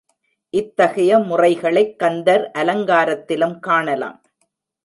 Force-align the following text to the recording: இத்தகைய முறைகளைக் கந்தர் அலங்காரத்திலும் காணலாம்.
இத்தகைய 0.53 1.19
முறைகளைக் 1.19 1.99
கந்தர் 1.99 2.51
அலங்காரத்திலும் 2.53 3.59
காணலாம். 3.59 4.21